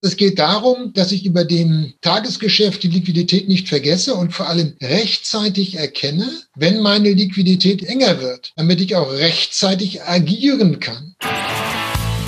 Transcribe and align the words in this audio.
Es 0.00 0.16
geht 0.16 0.38
darum, 0.38 0.92
dass 0.92 1.10
ich 1.10 1.26
über 1.26 1.44
dem 1.44 1.92
Tagesgeschäft 2.02 2.84
die 2.84 2.88
Liquidität 2.88 3.48
nicht 3.48 3.68
vergesse 3.68 4.14
und 4.14 4.32
vor 4.32 4.48
allem 4.48 4.74
rechtzeitig 4.80 5.76
erkenne, 5.76 6.30
wenn 6.54 6.80
meine 6.80 7.12
Liquidität 7.12 7.82
enger 7.82 8.20
wird, 8.20 8.52
damit 8.54 8.80
ich 8.80 8.94
auch 8.94 9.10
rechtzeitig 9.10 10.04
agieren 10.04 10.78
kann. 10.78 11.16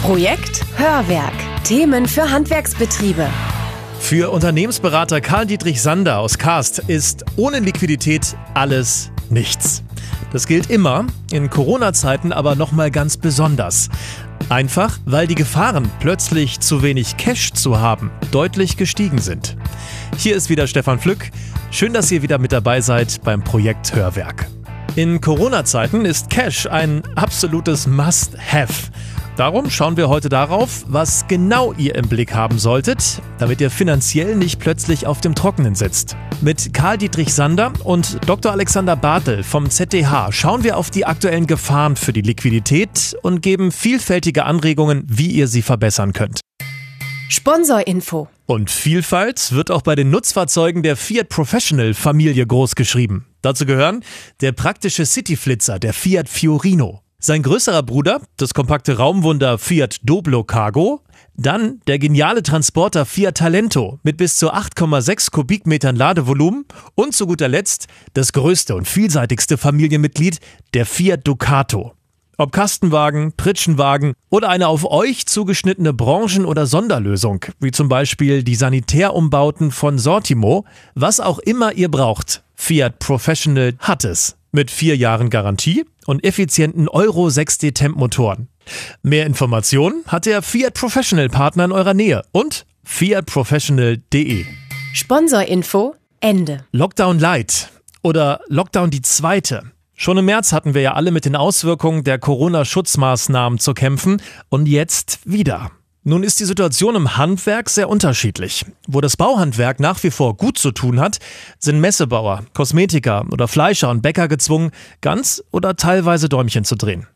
Projekt 0.03 0.63
Hörwerk. 0.77 1.33
Themen 1.63 2.09
für 2.09 2.29
Handwerksbetriebe. 2.29 3.29
Für 4.01 4.33
Unternehmensberater 4.33 5.21
Karl-Dietrich 5.21 5.81
Sander 5.81 6.19
aus 6.19 6.39
Karst 6.39 6.81
ist 6.81 7.25
ohne 7.37 7.61
Liquidität 7.61 8.35
alles 8.55 9.13
nichts. 9.29 9.85
Das 10.33 10.49
gilt 10.49 10.71
immer, 10.71 11.07
in 11.31 11.51
Corona-Zeiten 11.51 12.33
aber 12.33 12.57
nochmal 12.57 12.91
ganz 12.91 13.17
besonders. 13.17 13.91
Einfach, 14.49 14.99
weil 15.05 15.27
die 15.27 15.35
Gefahren, 15.35 15.91
plötzlich 16.01 16.61
zu 16.61 16.83
wenig 16.83 17.17
Cash 17.17 17.53
zu 17.53 17.79
haben, 17.79 18.11
deutlich 18.33 18.77
gestiegen 18.77 19.19
sind. 19.19 19.57
Hier 20.17 20.35
ist 20.35 20.49
wieder 20.51 20.67
Stefan 20.67 20.99
Flück. 20.99 21.31
Schön, 21.71 21.93
dass 21.93 22.11
ihr 22.11 22.23
wieder 22.23 22.39
mit 22.39 22.53
dabei 22.53 22.81
seid 22.81 23.23
beim 23.23 23.45
Projekt 23.45 23.95
Hörwerk. 23.95 24.49
In 24.97 25.21
Corona-Zeiten 25.21 26.05
ist 26.05 26.31
Cash 26.31 26.67
ein 26.67 27.03
absolutes 27.15 27.87
Must-Have. 27.87 28.91
Darum 29.41 29.71
schauen 29.71 29.97
wir 29.97 30.11
heute 30.11 30.29
darauf, 30.29 30.85
was 30.87 31.27
genau 31.27 31.73
ihr 31.79 31.95
im 31.95 32.07
Blick 32.11 32.35
haben 32.35 32.59
solltet, 32.59 33.23
damit 33.39 33.63
ihr 33.63 33.71
finanziell 33.71 34.37
nicht 34.37 34.61
plötzlich 34.61 35.07
auf 35.07 35.23
dem 35.23 35.35
Trockenen 35.35 35.75
sitzt. 35.75 36.15
Mit 36.43 36.75
Karl 36.75 36.99
Dietrich 36.99 37.33
Sander 37.33 37.73
und 37.85 38.19
Dr. 38.29 38.53
Alexander 38.53 38.97
Bartel 38.97 39.43
vom 39.43 39.71
ZDH 39.71 40.31
schauen 40.31 40.63
wir 40.63 40.77
auf 40.77 40.91
die 40.91 41.07
aktuellen 41.07 41.47
Gefahren 41.47 41.97
für 41.97 42.13
die 42.13 42.21
Liquidität 42.21 43.17
und 43.23 43.41
geben 43.41 43.73
vielfältige 43.73 44.45
Anregungen, 44.45 45.05
wie 45.07 45.31
ihr 45.31 45.49
sie 45.49 45.63
verbessern 45.63 46.13
könnt. 46.13 46.41
Sponsorinfo. 47.31 48.29
Und 48.45 48.71
Vielfalt 48.71 49.53
wird 49.53 49.71
auch 49.71 49.81
bei 49.81 49.95
den 49.95 50.11
Nutzfahrzeugen 50.11 50.83
der 50.83 50.97
Fiat 50.97 51.31
Professional 51.31 51.95
Familie 51.95 52.47
großgeschrieben. 52.47 53.25
Dazu 53.41 53.65
gehören 53.65 54.05
der 54.43 54.53
praktische 54.53 55.07
Cityflitzer, 55.07 55.79
der 55.79 55.95
Fiat 55.95 56.29
Fiorino. 56.29 57.01
Sein 57.23 57.43
größerer 57.43 57.83
Bruder, 57.83 58.23
das 58.39 58.55
kompakte 58.55 58.97
Raumwunder 58.97 59.59
Fiat 59.59 59.99
Doblo 60.03 60.43
Cargo, 60.43 61.03
dann 61.37 61.83
der 61.87 61.99
geniale 61.99 62.43
Transporter 62.43 63.05
Fiat 63.05 63.37
Talento 63.37 63.99
mit 64.03 64.17
bis 64.17 64.39
zu 64.39 64.51
8,6 64.51 65.31
Kubikmetern 65.31 65.97
Ladevolumen 65.97 66.65
und 66.95 67.15
zu 67.15 67.27
guter 67.27 67.49
Letzt 67.49 67.89
das 68.15 68.33
größte 68.33 68.75
und 68.75 68.89
vielseitigste 68.89 69.59
Familienmitglied, 69.59 70.41
der 70.73 70.87
Fiat 70.87 71.29
Ducato. 71.29 71.93
Ob 72.39 72.53
Kastenwagen, 72.53 73.35
Pritschenwagen 73.37 74.15
oder 74.31 74.49
eine 74.49 74.69
auf 74.69 74.91
euch 74.91 75.27
zugeschnittene 75.27 75.93
Branchen- 75.93 76.47
oder 76.47 76.65
Sonderlösung, 76.65 77.45
wie 77.61 77.71
zum 77.71 77.91
Beispiel 77.91 78.43
die 78.43 78.55
Sanitärumbauten 78.55 79.73
von 79.73 79.99
Sortimo, 79.99 80.65
was 80.95 81.21
auch 81.21 81.39
immer 81.39 81.75
ihr 81.75 81.91
braucht, 81.91 82.43
Fiat 82.61 82.99
Professional 82.99 83.73
hat 83.79 84.05
es. 84.05 84.37
Mit 84.53 84.71
vier 84.71 84.95
Jahren 84.95 85.31
Garantie 85.31 85.87
und 86.07 86.23
effizienten 86.23 86.89
Euro 86.89 87.29
6D 87.29 87.73
Temp-Motoren. 87.73 88.49
Mehr 89.03 89.25
Informationen 89.25 90.05
hat 90.07 90.27
der 90.27 90.43
Fiat 90.43 90.75
Professional 90.75 91.31
Partner 91.31 91.65
in 91.65 91.73
eurer 91.73 91.95
Nähe 91.95 92.23
und 92.33 92.67
fiatprofessional.de. 92.85 94.45
Sponsorinfo 94.93 95.97
Ende. 96.21 96.65
Lockdown 96.71 97.19
Light 97.19 97.71
oder 98.03 98.41
Lockdown 98.49 98.91
die 98.91 99.03
zweite. 99.03 99.63
Schon 99.95 100.19
im 100.19 100.27
März 100.27 100.53
hatten 100.53 100.75
wir 100.75 100.83
ja 100.83 100.93
alle 100.93 101.13
mit 101.13 101.25
den 101.25 101.37
Auswirkungen 101.37 102.05
der 102.05 102.19
Corona-Schutzmaßnahmen 102.19 103.59
zu 103.59 103.73
kämpfen 103.73 104.21
und 104.51 104.67
jetzt 104.67 105.19
wieder. 105.25 105.71
Nun 106.03 106.23
ist 106.23 106.41
die 106.41 106.47
Situation 106.47 106.97
im 106.97 107.19
Handwerk 107.19 107.69
sehr 107.69 107.91
unterschiedlich. 107.91 108.65
Wo 108.87 109.03
das 109.03 109.19
Bauhandwerk 109.19 109.81
nach 109.81 110.03
wie 110.03 110.11
vor 110.11 110.35
gut 110.35 110.57
zu 110.57 110.71
tun 110.71 110.99
hat, 110.99 111.19
sind 111.59 111.79
Messebauer, 111.79 112.45
Kosmetiker 112.55 113.27
oder 113.31 113.49
Fleischer 113.49 113.91
und 113.91 114.01
Bäcker 114.01 114.27
gezwungen, 114.27 114.71
ganz 115.03 115.45
oder 115.51 115.77
teilweise 115.77 116.31
Däumchen 116.31 116.65
zu 116.65 116.75
drehen. 116.75 117.07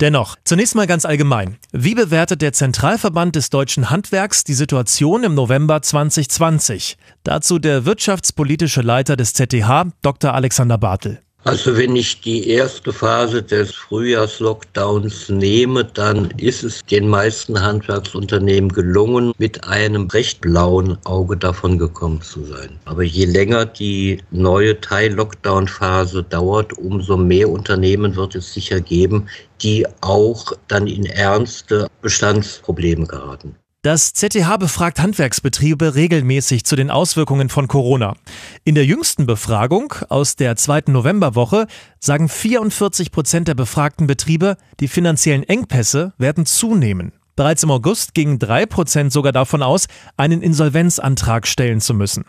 Dennoch, 0.00 0.36
zunächst 0.44 0.74
mal 0.74 0.86
ganz 0.86 1.06
allgemein. 1.06 1.56
Wie 1.72 1.94
bewertet 1.94 2.42
der 2.42 2.52
Zentralverband 2.52 3.34
des 3.36 3.48
deutschen 3.48 3.88
Handwerks 3.88 4.44
die 4.44 4.54
Situation 4.54 5.24
im 5.24 5.34
November 5.34 5.80
2020? 5.80 6.98
Dazu 7.24 7.58
der 7.58 7.86
wirtschaftspolitische 7.86 8.82
Leiter 8.82 9.16
des 9.16 9.32
ZDH, 9.32 9.86
Dr. 10.02 10.34
Alexander 10.34 10.76
Bartel. 10.76 11.22
Also 11.46 11.76
wenn 11.76 11.94
ich 11.94 12.22
die 12.22 12.48
erste 12.48 12.92
Phase 12.92 13.40
des 13.40 13.72
Frühjahrslockdowns 13.72 15.28
nehme, 15.28 15.84
dann 15.84 16.28
ist 16.38 16.64
es 16.64 16.84
den 16.84 17.08
meisten 17.08 17.62
Handwerksunternehmen 17.62 18.72
gelungen, 18.72 19.32
mit 19.38 19.62
einem 19.62 20.08
recht 20.08 20.40
blauen 20.40 20.98
Auge 21.04 21.36
davon 21.36 21.78
gekommen 21.78 22.20
zu 22.20 22.44
sein. 22.46 22.80
Aber 22.84 23.04
je 23.04 23.26
länger 23.26 23.64
die 23.64 24.20
neue 24.32 24.80
Teil-Lockdown-Phase 24.80 26.24
dauert, 26.24 26.76
umso 26.78 27.16
mehr 27.16 27.48
Unternehmen 27.48 28.16
wird 28.16 28.34
es 28.34 28.52
sicher 28.52 28.80
geben, 28.80 29.28
die 29.62 29.86
auch 30.00 30.52
dann 30.66 30.88
in 30.88 31.06
ernste 31.06 31.86
Bestandsprobleme 32.02 33.06
geraten. 33.06 33.54
Das 33.86 34.14
ZTH 34.14 34.56
befragt 34.58 34.98
Handwerksbetriebe 34.98 35.94
regelmäßig 35.94 36.64
zu 36.64 36.74
den 36.74 36.90
Auswirkungen 36.90 37.48
von 37.48 37.68
Corona. 37.68 38.16
In 38.64 38.74
der 38.74 38.84
jüngsten 38.84 39.26
Befragung 39.26 39.94
aus 40.08 40.34
der 40.34 40.56
zweiten 40.56 40.90
Novemberwoche 40.90 41.68
sagen 42.00 42.28
44 42.28 43.12
Prozent 43.12 43.46
der 43.46 43.54
befragten 43.54 44.08
Betriebe, 44.08 44.56
die 44.80 44.88
finanziellen 44.88 45.44
Engpässe 45.44 46.14
werden 46.18 46.46
zunehmen. 46.46 47.12
Bereits 47.36 47.62
im 47.62 47.70
August 47.70 48.12
gingen 48.14 48.40
drei 48.40 48.66
Prozent 48.66 49.12
sogar 49.12 49.30
davon 49.30 49.62
aus, 49.62 49.86
einen 50.16 50.42
Insolvenzantrag 50.42 51.46
stellen 51.46 51.80
zu 51.80 51.94
müssen. 51.94 52.24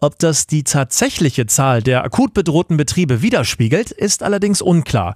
Ob 0.00 0.18
das 0.18 0.46
die 0.46 0.64
tatsächliche 0.64 1.46
Zahl 1.46 1.82
der 1.82 2.04
akut 2.04 2.34
bedrohten 2.34 2.76
Betriebe 2.76 3.22
widerspiegelt, 3.22 3.90
ist 3.90 4.22
allerdings 4.22 4.60
unklar. 4.60 5.14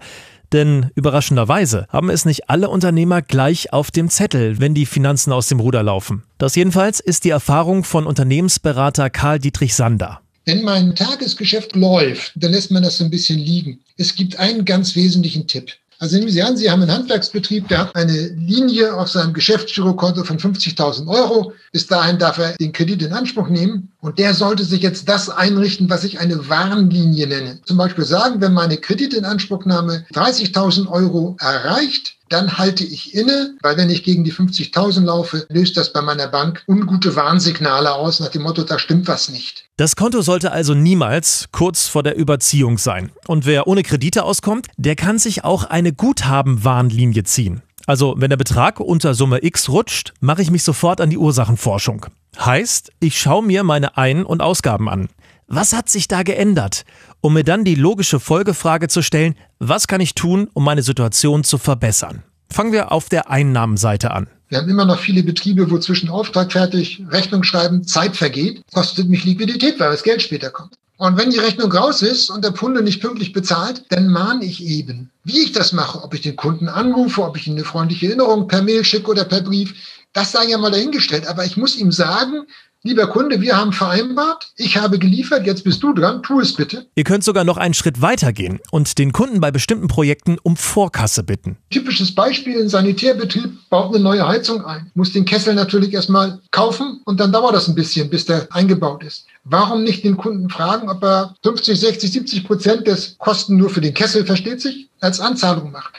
Denn 0.52 0.90
überraschenderweise 0.94 1.86
haben 1.90 2.10
es 2.10 2.24
nicht 2.24 2.48
alle 2.48 2.70
Unternehmer 2.70 3.22
gleich 3.22 3.72
auf 3.72 3.90
dem 3.90 4.08
Zettel, 4.08 4.60
wenn 4.60 4.74
die 4.74 4.86
Finanzen 4.86 5.32
aus 5.32 5.48
dem 5.48 5.60
Ruder 5.60 5.82
laufen. 5.82 6.24
Das 6.38 6.54
jedenfalls 6.54 7.00
ist 7.00 7.24
die 7.24 7.30
Erfahrung 7.30 7.84
von 7.84 8.06
Unternehmensberater 8.06 9.10
Karl 9.10 9.38
Dietrich 9.38 9.74
Sander. 9.74 10.20
Wenn 10.46 10.62
mein 10.62 10.94
Tagesgeschäft 10.94 11.76
läuft, 11.76 12.32
dann 12.36 12.52
lässt 12.52 12.70
man 12.70 12.82
das 12.82 12.96
so 12.96 13.04
ein 13.04 13.10
bisschen 13.10 13.38
liegen. 13.38 13.80
Es 13.98 14.14
gibt 14.14 14.38
einen 14.38 14.64
ganz 14.64 14.96
wesentlichen 14.96 15.46
Tipp. 15.46 15.72
Also 16.00 16.16
nehmen 16.16 16.30
Sie 16.30 16.42
an, 16.42 16.56
Sie 16.56 16.70
haben 16.70 16.82
einen 16.82 16.92
Handwerksbetrieb, 16.92 17.66
der 17.66 17.78
hat 17.78 17.96
eine 17.96 18.28
Linie 18.28 18.94
auf 18.94 19.08
seinem 19.08 19.32
Geschäftsgirokonto 19.32 20.22
von 20.22 20.38
50.000 20.38 21.08
Euro. 21.08 21.52
Bis 21.72 21.88
dahin 21.88 22.18
darf 22.18 22.38
er 22.38 22.52
den 22.52 22.72
Kredit 22.72 23.02
in 23.02 23.12
Anspruch 23.12 23.48
nehmen. 23.48 23.90
Und 24.00 24.20
der 24.20 24.32
sollte 24.34 24.64
sich 24.64 24.82
jetzt 24.82 25.08
das 25.08 25.28
einrichten, 25.28 25.90
was 25.90 26.04
ich 26.04 26.20
eine 26.20 26.48
Warnlinie 26.48 27.26
nenne. 27.26 27.60
Zum 27.64 27.76
Beispiel 27.78 28.04
sagen, 28.04 28.40
wenn 28.40 28.52
meine 28.52 28.76
Kreditinanspruchnahme 28.76 30.06
30.000 30.12 30.88
Euro 30.88 31.36
erreicht, 31.40 32.17
dann 32.28 32.58
halte 32.58 32.84
ich 32.84 33.14
inne, 33.14 33.54
weil 33.62 33.76
wenn 33.76 33.90
ich 33.90 34.04
gegen 34.04 34.24
die 34.24 34.32
50.000 34.32 35.04
laufe, 35.04 35.46
löst 35.48 35.76
das 35.76 35.92
bei 35.92 36.02
meiner 36.02 36.28
Bank 36.28 36.62
ungute 36.66 37.16
Warnsignale 37.16 37.92
aus 37.92 38.20
nach 38.20 38.28
dem 38.28 38.42
Motto, 38.42 38.62
da 38.62 38.78
stimmt 38.78 39.08
was 39.08 39.28
nicht. 39.28 39.64
Das 39.76 39.96
Konto 39.96 40.22
sollte 40.22 40.52
also 40.52 40.74
niemals 40.74 41.48
kurz 41.52 41.88
vor 41.88 42.02
der 42.02 42.16
Überziehung 42.16 42.78
sein. 42.78 43.10
Und 43.26 43.46
wer 43.46 43.66
ohne 43.66 43.82
Kredite 43.82 44.24
auskommt, 44.24 44.68
der 44.76 44.96
kann 44.96 45.18
sich 45.18 45.44
auch 45.44 45.64
eine 45.64 45.92
Guthaben-Warnlinie 45.92 47.24
ziehen. 47.24 47.62
Also, 47.86 48.14
wenn 48.18 48.28
der 48.28 48.36
Betrag 48.36 48.80
unter 48.80 49.14
Summe 49.14 49.42
X 49.42 49.70
rutscht, 49.70 50.12
mache 50.20 50.42
ich 50.42 50.50
mich 50.50 50.62
sofort 50.62 51.00
an 51.00 51.08
die 51.08 51.16
Ursachenforschung. 51.16 52.04
Heißt, 52.38 52.92
ich 53.00 53.18
schaue 53.18 53.42
mir 53.42 53.64
meine 53.64 53.96
Ein- 53.96 54.24
und 54.24 54.42
Ausgaben 54.42 54.90
an. 54.90 55.08
Was 55.50 55.72
hat 55.72 55.88
sich 55.88 56.08
da 56.08 56.24
geändert? 56.24 56.84
Um 57.22 57.32
mir 57.32 57.42
dann 57.42 57.64
die 57.64 57.74
logische 57.74 58.20
Folgefrage 58.20 58.88
zu 58.88 59.00
stellen, 59.00 59.34
was 59.58 59.86
kann 59.88 60.02
ich 60.02 60.14
tun, 60.14 60.50
um 60.52 60.62
meine 60.62 60.82
Situation 60.82 61.42
zu 61.42 61.56
verbessern? 61.56 62.22
Fangen 62.50 62.72
wir 62.72 62.92
auf 62.92 63.08
der 63.08 63.30
Einnahmenseite 63.30 64.10
an. 64.10 64.28
Wir 64.50 64.58
haben 64.58 64.68
immer 64.68 64.84
noch 64.84 64.98
viele 64.98 65.22
Betriebe, 65.22 65.70
wo 65.70 65.78
zwischen 65.78 66.10
Auftrag 66.10 66.52
fertig, 66.52 67.02
Rechnung 67.08 67.44
schreiben, 67.44 67.82
Zeit 67.84 68.14
vergeht, 68.14 68.60
kostet 68.74 69.08
mich 69.08 69.24
Liquidität, 69.24 69.80
weil 69.80 69.90
das 69.90 70.02
Geld 70.02 70.20
später 70.20 70.50
kommt. 70.50 70.74
Und 70.98 71.16
wenn 71.16 71.30
die 71.30 71.38
Rechnung 71.38 71.72
raus 71.72 72.02
ist 72.02 72.28
und 72.28 72.44
der 72.44 72.52
Kunde 72.52 72.82
nicht 72.82 73.00
pünktlich 73.00 73.32
bezahlt, 73.32 73.84
dann 73.88 74.08
mahne 74.08 74.44
ich 74.44 74.62
eben. 74.62 75.10
Wie 75.24 75.44
ich 75.44 75.52
das 75.52 75.72
mache, 75.72 76.02
ob 76.02 76.12
ich 76.12 76.20
den 76.20 76.36
Kunden 76.36 76.68
anrufe, 76.68 77.22
ob 77.22 77.38
ich 77.38 77.46
ihm 77.46 77.54
eine 77.54 77.64
freundliche 77.64 78.08
Erinnerung 78.08 78.48
per 78.48 78.60
Mail 78.60 78.84
schicke 78.84 79.10
oder 79.10 79.24
per 79.24 79.40
Brief, 79.40 79.72
das 80.12 80.32
sei 80.32 80.44
ja 80.48 80.58
mal 80.58 80.70
dahingestellt. 80.70 81.26
Aber 81.26 81.46
ich 81.46 81.56
muss 81.56 81.76
ihm 81.76 81.92
sagen, 81.92 82.46
Lieber 82.84 83.08
Kunde, 83.08 83.40
wir 83.40 83.56
haben 83.56 83.72
vereinbart, 83.72 84.52
ich 84.56 84.76
habe 84.76 85.00
geliefert, 85.00 85.44
jetzt 85.44 85.64
bist 85.64 85.82
du 85.82 85.92
dran, 85.92 86.22
tu 86.22 86.38
es 86.38 86.54
bitte. 86.54 86.86
Ihr 86.94 87.02
könnt 87.02 87.24
sogar 87.24 87.42
noch 87.42 87.56
einen 87.56 87.74
Schritt 87.74 88.02
weiter 88.02 88.32
gehen 88.32 88.60
und 88.70 88.98
den 88.98 89.10
Kunden 89.10 89.40
bei 89.40 89.50
bestimmten 89.50 89.88
Projekten 89.88 90.38
um 90.44 90.56
Vorkasse 90.56 91.24
bitten. 91.24 91.56
Typisches 91.70 92.14
Beispiel, 92.14 92.62
ein 92.62 92.68
Sanitärbetrieb 92.68 93.50
baut 93.68 93.92
eine 93.92 94.04
neue 94.04 94.28
Heizung 94.28 94.64
ein, 94.64 94.92
muss 94.94 95.12
den 95.12 95.24
Kessel 95.24 95.56
natürlich 95.56 95.92
erstmal 95.92 96.38
kaufen 96.52 97.00
und 97.04 97.18
dann 97.18 97.32
dauert 97.32 97.56
das 97.56 97.66
ein 97.66 97.74
bisschen, 97.74 98.10
bis 98.10 98.26
der 98.26 98.46
eingebaut 98.52 99.02
ist. 99.02 99.26
Warum 99.42 99.82
nicht 99.82 100.04
den 100.04 100.16
Kunden 100.16 100.48
fragen, 100.48 100.88
ob 100.88 101.02
er 101.02 101.34
50, 101.42 101.80
60, 101.80 102.12
70 102.12 102.44
Prozent 102.44 102.86
des 102.86 103.16
Kosten 103.18 103.56
nur 103.56 103.70
für 103.70 103.80
den 103.80 103.92
Kessel, 103.92 104.24
versteht 104.24 104.60
sich, 104.60 104.88
als 105.00 105.18
Anzahlung 105.18 105.72
macht? 105.72 105.94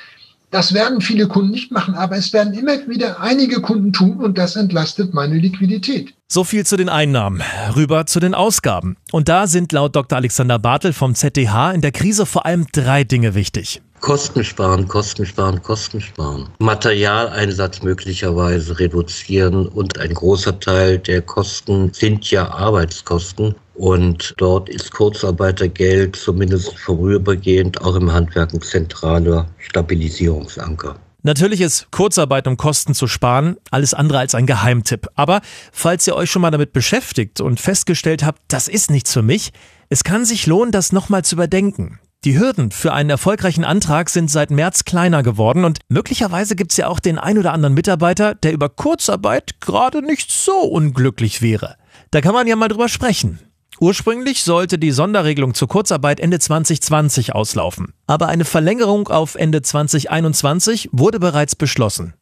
Das 0.50 0.74
werden 0.74 1.02
viele 1.02 1.28
Kunden 1.28 1.52
nicht 1.52 1.72
machen, 1.72 1.94
aber 1.94 2.16
es 2.16 2.32
werden 2.32 2.54
immer 2.54 2.88
wieder 2.88 3.20
einige 3.20 3.60
Kunden 3.60 3.92
tun 3.92 4.18
und 4.20 4.38
das 4.38 4.56
entlastet 4.56 5.14
meine 5.14 5.38
Liquidität. 5.38 6.14
So 6.32 6.44
viel 6.44 6.64
zu 6.64 6.78
den 6.78 6.90
Einnahmen. 6.90 7.42
Rüber 7.76 8.06
zu 8.06 8.20
den 8.20 8.36
Ausgaben. 8.36 8.98
Und 9.12 9.30
da 9.30 9.48
sind 9.48 9.72
laut 9.72 9.96
Dr. 9.96 10.16
Alexander 10.16 10.60
Bartel 10.60 10.94
vom 10.94 11.16
ZDH 11.16 11.72
in 11.72 11.82
der 11.82 11.92
Krise 11.92 12.28
vor 12.28 12.46
allem 12.46 12.68
drei 12.72 13.04
Dinge 13.04 13.34
wichtig. 13.34 13.82
Kosten 14.00 14.44
sparen, 14.44 14.88
Kosten 14.88 15.26
sparen, 15.26 15.60
Kosten 15.64 16.00
sparen. 16.00 16.48
Materialeinsatz 16.60 17.82
möglicherweise 17.82 18.78
reduzieren 18.78 19.68
und 19.70 19.98
ein 19.98 20.14
großer 20.14 20.60
Teil 20.60 21.00
der 21.00 21.24
Kosten 21.24 21.92
sind 21.94 22.30
ja 22.30 22.48
Arbeitskosten. 22.48 23.56
Und 23.74 24.36
dort 24.38 24.70
ist 24.70 24.92
Kurzarbeitergeld 24.92 26.16
zumindest 26.16 26.78
vorübergehend 26.78 27.82
auch 27.82 27.96
im 27.96 28.14
Handwerk 28.14 28.54
ein 28.54 28.62
zentraler 28.62 29.48
Stabilisierungsanker. 29.58 30.96
Natürlich 31.22 31.60
ist 31.60 31.92
Kurzarbeit, 31.92 32.48
um 32.48 32.56
Kosten 32.56 32.94
zu 32.94 33.08
sparen, 33.08 33.58
alles 33.72 33.94
andere 33.94 34.20
als 34.20 34.36
ein 34.36 34.46
Geheimtipp. 34.46 35.08
Aber 35.16 35.42
falls 35.72 36.08
ihr 36.08 36.16
euch 36.16 36.32
schon 36.32 36.42
mal 36.42 36.52
damit 36.52 36.72
beschäftigt 36.72 37.42
und 37.42 37.60
festgestellt 37.60 38.24
habt, 38.24 38.42
das 38.48 38.68
ist 38.70 38.90
nichts 38.90 39.14
für 39.14 39.22
mich, 39.22 39.52
es 39.90 40.04
kann 40.04 40.24
sich 40.24 40.48
lohnen, 40.48 40.72
das 40.72 40.94
nochmal 40.94 41.26
zu 41.26 41.36
überdenken. 41.36 42.00
Die 42.26 42.38
Hürden 42.38 42.72
für 42.72 42.94
einen 42.94 43.10
erfolgreichen 43.10 43.64
Antrag 43.64 44.10
sind 44.10 44.30
seit 44.30 44.52
März 44.52 44.84
kleiner 44.84 45.24
geworden 45.24 45.64
und 45.64 45.80
möglicherweise 45.88 46.56
gibt 46.56 46.72
es 46.72 46.78
ja 46.78 46.88
auch 46.88 47.00
den 47.00 47.18
ein 47.18 47.38
oder 47.38 47.54
anderen 47.54 47.74
Mitarbeiter, 47.74 48.36
der 48.36 48.52
über 48.52 48.68
Kurzarbeit 48.68 49.62
gerade 49.62 50.02
nicht 50.02 50.30
so 50.30 50.54
unglücklich 50.60 51.42
wäre. 51.42 51.76
Da 52.12 52.20
kann 52.22 52.34
man 52.34 52.48
ja 52.48 52.56
mal 52.56 52.68
drüber 52.68 52.90
sprechen. 52.90 53.40
Ursprünglich 53.82 54.44
sollte 54.44 54.78
die 54.78 54.92
Sonderregelung 54.92 55.54
zur 55.54 55.70
Kurzarbeit 55.70 56.20
Ende 56.20 56.38
2020 56.38 57.34
auslaufen. 57.34 57.94
Aber 58.08 58.28
eine 58.28 58.44
Verlängerung 58.44 59.08
auf 59.08 59.36
Ende 59.36 59.62
2021 59.62 60.90
wurde 60.92 61.20
bereits 61.20 61.56
beschlossen. 61.56 62.14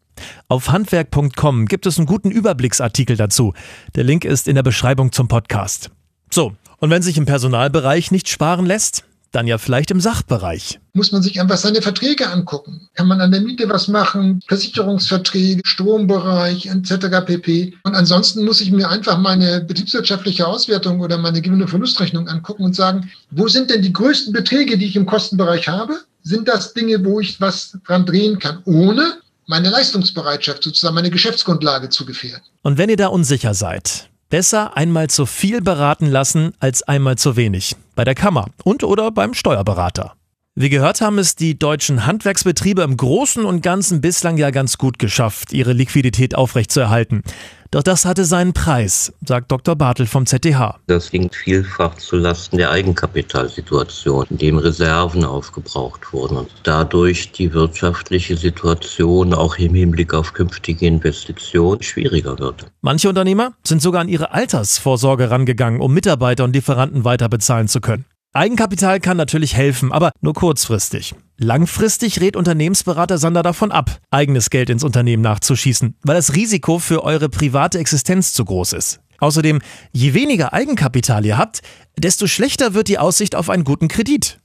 Auf 0.50 0.70
handwerk.com 0.70 1.66
gibt 1.66 1.88
es 1.88 1.98
einen 1.98 2.06
guten 2.06 2.30
Überblicksartikel 2.30 3.18
dazu. 3.18 3.54
Der 3.96 4.04
Link 4.04 4.24
ist 4.24 4.48
in 4.48 4.54
der 4.54 4.64
Beschreibung 4.64 5.12
zum 5.12 5.28
Podcast. 5.28 5.90
So, 6.30 6.54
und 6.78 6.92
wenn 6.92 7.02
sich 7.02 7.18
im 7.18 7.26
Personalbereich 7.26 8.12
nicht 8.12 8.30
sparen 8.30 8.68
lässt, 8.68 9.07
dann 9.32 9.48
ja 9.48 9.58
vielleicht 9.58 9.92
im 9.92 10.00
Sachbereich. 10.00 10.80
Muss 10.94 11.12
man 11.12 11.22
sich 11.22 11.40
einfach 11.40 11.58
seine 11.58 11.82
Verträge 11.82 12.30
angucken. 12.30 12.90
Kann 12.96 13.08
man 13.08 13.22
an 13.22 13.32
der 13.32 13.42
Miete 13.42 13.70
was 13.70 13.88
machen? 13.88 14.42
Versicherungsverträge, 14.48 15.62
Strombereich 15.66 16.66
etc. 16.66 17.26
pp. 17.26 17.74
Und 17.84 17.96
ansonsten 17.96 18.46
muss 18.46 18.62
ich 18.62 18.72
mir 18.72 18.90
einfach 18.90 19.18
meine 19.18 19.62
betriebswirtschaftliche 19.62 20.48
Auswertung 20.48 21.02
oder 21.02 21.18
meine 21.18 21.42
Gewinn- 21.42 21.62
und 21.62 21.68
Verlustrechnung 21.68 22.28
angucken 22.28 22.64
und 22.64 22.76
sagen, 22.76 23.12
wo 23.32 23.48
sind 23.48 23.70
denn 23.70 23.82
die 23.82 23.94
größten 23.94 24.34
Beträge, 24.34 24.78
die 24.78 24.86
ich 24.86 24.96
im 24.96 25.06
Kostenbereich 25.06 25.68
habe? 25.68 26.00
Sind 26.24 26.48
das 26.48 26.74
Dinge, 26.74 27.04
wo 27.06 27.20
ich 27.20 27.40
was 27.40 27.78
dran 27.86 28.06
drehen 28.06 28.40
kann, 28.40 28.62
ohne 28.66 29.14
meine 29.46 29.70
Leistungsbereitschaft, 29.70 30.64
sozusagen 30.64 30.96
meine 30.96 31.10
Geschäftsgrundlage 31.10 31.90
zu 31.90 32.06
gefährden? 32.06 32.44
Und 32.64 32.78
wenn 32.78 32.90
ihr 32.90 32.98
da 32.98 33.08
unsicher 33.08 33.54
seid, 33.54 34.10
Besser 34.30 34.76
einmal 34.76 35.10
zu 35.10 35.26
viel 35.26 35.62
beraten 35.62 36.06
lassen 36.06 36.52
als 36.60 36.84
einmal 36.84 37.18
zu 37.18 37.38
wenig. 37.38 37.78
Bei 37.96 38.04
der 38.04 38.14
Kammer 38.14 38.48
und 38.66 38.84
oder 38.84 39.10
beim 39.10 39.34
Steuerberater. 39.34 40.16
Wie 40.54 40.70
gehört 40.70 41.00
haben 41.00 41.18
es 41.18 41.38
die 41.38 41.58
deutschen 41.58 42.06
Handwerksbetriebe 42.06 42.82
im 42.82 42.98
Großen 42.98 43.46
und 43.46 43.62
Ganzen 43.62 44.02
bislang 44.02 44.38
ja 44.38 44.50
ganz 44.50 44.78
gut 44.78 45.00
geschafft, 45.00 45.54
ihre 45.54 45.72
Liquidität 45.72 46.36
aufrechtzuerhalten. 46.36 47.24
Doch 47.72 47.84
das 47.84 48.06
hatte 48.06 48.26
seinen 48.26 48.54
Preis, 48.54 49.14
sagt 49.26 49.52
Dr. 49.52 49.76
Bartel 49.76 50.06
vom 50.06 50.26
ZDH. 50.26 50.80
Das 50.88 51.12
ging 51.12 51.30
vielfach 51.32 51.96
zulasten 51.96 52.58
der 52.58 52.72
Eigenkapitalsituation, 52.72 54.26
in 54.30 54.38
dem 54.38 54.58
Reserven 54.58 55.26
aufgebraucht 55.26 56.14
wurden 56.14 56.38
und 56.38 56.50
dadurch 56.64 57.32
die 57.32 57.54
wirtschaftliche 57.54 58.38
Situation 58.38 59.34
auch 59.34 59.58
im 59.58 59.74
Hinblick 59.74 60.14
auf 60.14 60.34
künftige 60.34 60.88
Investitionen 60.88 61.84
schwieriger 61.84 62.40
wird. 62.40 62.66
Manche 62.82 63.10
Unternehmer 63.10 63.54
sind 63.66 63.82
sogar 63.82 64.02
an 64.02 64.10
ihre 64.10 64.32
Altersvorsorge 64.32 65.30
rangegangen, 65.30 65.82
um 65.82 65.94
Mitarbeiter 65.94 66.44
und 66.44 66.54
Lieferanten 66.54 67.04
weiter 67.04 67.30
bezahlen 67.30 67.68
zu 67.68 67.82
können. 67.82 68.06
Eigenkapital 68.34 69.00
kann 69.00 69.18
natürlich 69.18 69.56
helfen, 69.56 69.92
aber 69.92 70.12
nur 70.22 70.34
kurzfristig. 70.34 71.16
Langfristig 71.40 72.20
rät 72.20 72.36
Unternehmensberater 72.36 73.20
Sander 73.20 73.44
davon 73.44 73.72
ab, 73.72 74.00
eigenes 74.10 74.50
Geld 74.50 74.72
ins 74.72 74.84
Unternehmen 74.84 75.22
nachzuschießen, 75.22 75.96
weil 76.02 76.16
das 76.16 76.36
Risiko 76.36 76.80
für 76.80 77.04
eure 77.04 77.30
private 77.30 77.78
Existenz 77.78 78.34
zu 78.34 78.44
groß 78.44 78.74
ist. 78.74 79.02
Außerdem, 79.20 79.62
je 79.92 80.14
weniger 80.16 80.54
Eigenkapital 80.54 81.26
ihr 81.26 81.38
habt, 81.38 81.62
desto 81.96 82.26
schlechter 82.26 82.74
wird 82.74 82.88
die 82.88 82.98
Aussicht 82.98 83.36
auf 83.36 83.50
einen 83.50 83.64
guten 83.64 83.88
Kredit. 83.88 84.40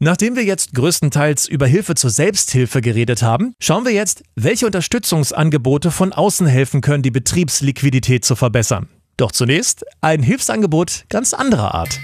Nachdem 0.00 0.36
wir 0.36 0.44
jetzt 0.44 0.74
größtenteils 0.74 1.48
über 1.48 1.66
Hilfe 1.66 1.94
zur 1.94 2.10
Selbsthilfe 2.10 2.82
geredet 2.82 3.22
haben, 3.22 3.54
schauen 3.58 3.86
wir 3.86 3.92
jetzt, 3.92 4.22
welche 4.34 4.66
Unterstützungsangebote 4.66 5.90
von 5.90 6.12
außen 6.12 6.46
helfen 6.46 6.82
können, 6.82 7.02
die 7.02 7.10
Betriebsliquidität 7.10 8.24
zu 8.24 8.36
verbessern. 8.36 8.88
Doch 9.16 9.32
zunächst 9.32 9.84
ein 10.02 10.22
Hilfsangebot 10.22 11.04
ganz 11.08 11.32
anderer 11.32 11.74
Art. 11.74 12.00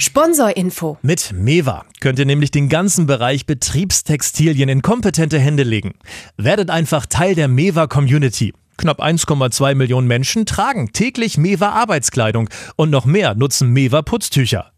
Sponsorinfo. 0.00 0.96
Mit 1.02 1.32
Mewa 1.32 1.84
könnt 1.98 2.20
ihr 2.20 2.24
nämlich 2.24 2.52
den 2.52 2.68
ganzen 2.68 3.06
Bereich 3.06 3.46
Betriebstextilien 3.46 4.68
in 4.68 4.80
kompetente 4.80 5.40
Hände 5.40 5.64
legen. 5.64 5.94
Werdet 6.36 6.70
einfach 6.70 7.04
Teil 7.06 7.34
der 7.34 7.48
Mewa 7.48 7.88
Community. 7.88 8.54
Knapp 8.76 9.02
1,2 9.02 9.74
Millionen 9.74 10.06
Menschen 10.06 10.46
tragen 10.46 10.92
täglich 10.92 11.36
Mewa 11.36 11.70
Arbeitskleidung 11.70 12.48
und 12.76 12.90
noch 12.90 13.06
mehr 13.06 13.34
nutzen 13.34 13.70
Mewa 13.70 14.02
Putztücher. 14.02 14.70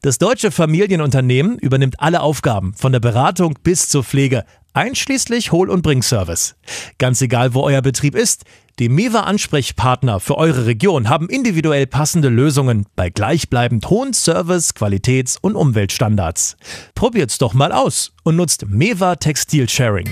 Das 0.00 0.18
deutsche 0.18 0.50
Familienunternehmen 0.50 1.58
übernimmt 1.58 2.00
alle 2.00 2.20
Aufgaben, 2.20 2.74
von 2.74 2.92
der 2.92 3.00
Beratung 3.00 3.58
bis 3.62 3.88
zur 3.88 4.04
Pflege, 4.04 4.44
einschließlich 4.72 5.52
Hol- 5.52 5.70
und 5.70 5.82
Bringservice. 5.82 6.56
Ganz 6.98 7.20
egal, 7.20 7.54
wo 7.54 7.60
euer 7.62 7.82
Betrieb 7.82 8.14
ist, 8.14 8.44
die 8.78 8.88
Mewa-Ansprechpartner 8.88 10.18
für 10.18 10.38
eure 10.38 10.64
Region 10.66 11.08
haben 11.08 11.28
individuell 11.28 11.86
passende 11.86 12.30
Lösungen 12.30 12.86
bei 12.96 13.10
gleichbleibend 13.10 13.88
hohen 13.90 14.14
Service-, 14.14 14.74
Qualitäts- 14.74 15.38
und 15.38 15.56
Umweltstandards. 15.56 16.56
Probiert's 16.94 17.36
doch 17.36 17.52
mal 17.52 17.70
aus 17.70 18.12
und 18.22 18.36
nutzt 18.36 18.66
Mewa 18.66 19.16
Textil 19.16 19.68
Sharing. 19.68 20.08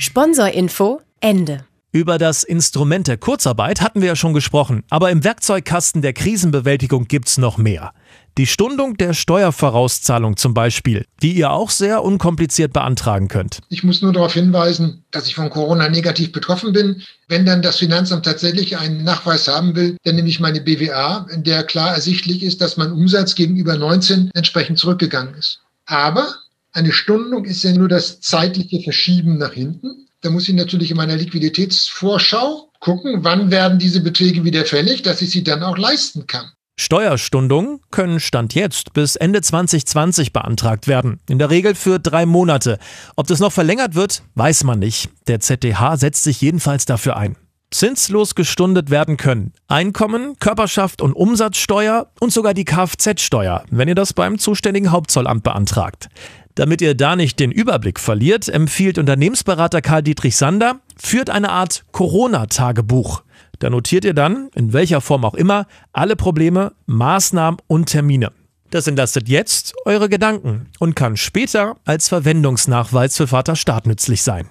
Sponsorinfo 0.00 1.00
Ende. 1.20 1.64
Über 1.94 2.16
das 2.16 2.42
Instrument 2.42 3.06
der 3.06 3.18
Kurzarbeit 3.18 3.82
hatten 3.82 4.00
wir 4.00 4.08
ja 4.08 4.16
schon 4.16 4.32
gesprochen, 4.32 4.82
aber 4.88 5.10
im 5.10 5.22
Werkzeugkasten 5.22 6.00
der 6.00 6.14
Krisenbewältigung 6.14 7.06
gibt's 7.06 7.36
noch 7.36 7.58
mehr. 7.58 7.92
Die 8.38 8.46
Stundung 8.46 8.96
der 8.96 9.12
Steuervorauszahlung 9.12 10.38
zum 10.38 10.54
Beispiel, 10.54 11.04
die 11.22 11.32
ihr 11.32 11.50
auch 11.50 11.68
sehr 11.68 12.02
unkompliziert 12.02 12.72
beantragen 12.72 13.28
könnt. 13.28 13.58
Ich 13.68 13.84
muss 13.84 14.00
nur 14.00 14.14
darauf 14.14 14.32
hinweisen, 14.32 15.04
dass 15.10 15.26
ich 15.26 15.34
von 15.34 15.50
Corona 15.50 15.90
negativ 15.90 16.32
betroffen 16.32 16.72
bin. 16.72 17.02
Wenn 17.28 17.44
dann 17.44 17.60
das 17.60 17.80
Finanzamt 17.80 18.24
tatsächlich 18.24 18.78
einen 18.78 19.04
Nachweis 19.04 19.48
haben 19.48 19.76
will, 19.76 19.98
dann 20.04 20.14
nehme 20.14 20.30
ich 20.30 20.40
meine 20.40 20.62
BWA, 20.62 21.26
in 21.30 21.42
der 21.42 21.62
klar 21.64 21.92
ersichtlich 21.94 22.42
ist, 22.42 22.62
dass 22.62 22.78
mein 22.78 22.92
Umsatz 22.92 23.34
gegenüber 23.34 23.76
19 23.76 24.30
entsprechend 24.32 24.78
zurückgegangen 24.78 25.34
ist. 25.34 25.60
Aber 25.84 26.34
eine 26.72 26.92
Stundung 26.92 27.44
ist 27.44 27.64
ja 27.64 27.72
nur 27.72 27.88
das 27.88 28.20
zeitliche 28.20 28.80
Verschieben 28.80 29.36
nach 29.36 29.52
hinten. 29.52 30.06
Da 30.22 30.30
muss 30.30 30.48
ich 30.48 30.54
natürlich 30.54 30.90
in 30.90 30.96
meiner 30.96 31.16
Liquiditätsvorschau 31.16 32.70
gucken, 32.80 33.24
wann 33.24 33.50
werden 33.50 33.78
diese 33.78 34.00
Beträge 34.00 34.42
wieder 34.42 34.64
fällig, 34.64 35.02
dass 35.02 35.20
ich 35.20 35.30
sie 35.30 35.44
dann 35.44 35.62
auch 35.62 35.76
leisten 35.76 36.26
kann. 36.26 36.50
Steuerstundungen 36.76 37.80
können 37.90 38.18
Stand 38.18 38.54
jetzt 38.54 38.92
bis 38.92 39.16
Ende 39.16 39.42
2020 39.42 40.32
beantragt 40.32 40.88
werden. 40.88 41.20
In 41.28 41.38
der 41.38 41.50
Regel 41.50 41.74
für 41.74 41.98
drei 41.98 42.26
Monate. 42.26 42.78
Ob 43.16 43.26
das 43.26 43.40
noch 43.40 43.52
verlängert 43.52 43.94
wird, 43.94 44.22
weiß 44.34 44.64
man 44.64 44.78
nicht. 44.78 45.10
Der 45.26 45.40
ZDH 45.40 45.96
setzt 45.98 46.24
sich 46.24 46.40
jedenfalls 46.40 46.84
dafür 46.86 47.16
ein. 47.16 47.36
Zinslos 47.70 48.34
gestundet 48.34 48.90
werden 48.90 49.16
können 49.16 49.52
Einkommen, 49.66 50.36
Körperschaft 50.38 51.00
und 51.00 51.14
Umsatzsteuer 51.14 52.08
und 52.20 52.32
sogar 52.32 52.52
die 52.52 52.66
Kfz-Steuer, 52.66 53.64
wenn 53.70 53.88
ihr 53.88 53.94
das 53.94 54.12
beim 54.12 54.38
zuständigen 54.38 54.90
Hauptzollamt 54.90 55.42
beantragt. 55.42 56.08
Damit 56.54 56.82
ihr 56.82 56.94
da 56.94 57.16
nicht 57.16 57.40
den 57.40 57.50
Überblick 57.50 57.98
verliert, 57.98 58.46
empfiehlt 58.48 58.98
Unternehmensberater 58.98 59.80
Karl 59.80 60.02
Dietrich 60.02 60.36
Sander, 60.36 60.80
führt 60.96 61.30
eine 61.30 61.48
Art 61.48 61.84
Corona-Tagebuch. 61.92 63.22
Da 63.62 63.70
notiert 63.70 64.04
ihr 64.04 64.12
dann, 64.12 64.48
in 64.56 64.72
welcher 64.72 65.00
Form 65.00 65.24
auch 65.24 65.34
immer, 65.34 65.68
alle 65.92 66.16
Probleme, 66.16 66.72
Maßnahmen 66.86 67.60
und 67.68 67.86
Termine. 67.86 68.32
Das 68.70 68.88
entlastet 68.88 69.28
jetzt 69.28 69.72
eure 69.84 70.08
Gedanken 70.08 70.66
und 70.80 70.96
kann 70.96 71.16
später 71.16 71.76
als 71.84 72.08
Verwendungsnachweis 72.08 73.16
für 73.16 73.28
Vater 73.28 73.54
Staat 73.54 73.86
nützlich 73.86 74.24
sein. 74.24 74.50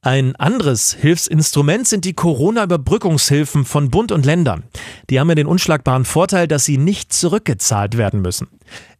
Ein 0.00 0.34
anderes 0.34 0.92
Hilfsinstrument 0.92 1.86
sind 1.86 2.04
die 2.04 2.14
Corona-Überbrückungshilfen 2.14 3.64
von 3.64 3.90
Bund 3.90 4.10
und 4.10 4.26
Ländern. 4.26 4.64
Die 5.08 5.20
haben 5.20 5.28
ja 5.28 5.36
den 5.36 5.46
unschlagbaren 5.46 6.04
Vorteil, 6.04 6.48
dass 6.48 6.64
sie 6.64 6.78
nicht 6.78 7.12
zurückgezahlt 7.12 7.96
werden 7.96 8.22
müssen. 8.22 8.48